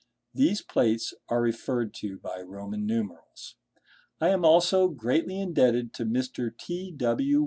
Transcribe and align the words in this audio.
These 0.33 0.63
plates 0.63 1.13
are 1.29 1.43
referred 1.43 1.93
to 1.99 2.17
by 2.17 2.41
Roman 2.41 2.87
numerals. 2.87 3.53
I 4.19 4.29
am 4.29 4.43
also 4.43 4.87
greatly 4.87 5.39
indebted 5.39 5.93
to 5.93 6.05
Mr. 6.05 6.49
T. 6.57 6.89
W. 6.91 7.39